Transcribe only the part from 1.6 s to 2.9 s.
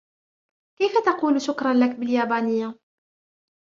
لك" باليابانية؟